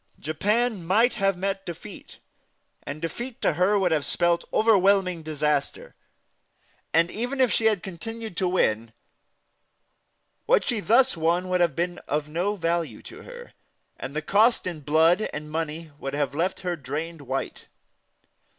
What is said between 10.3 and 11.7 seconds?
what she thus won would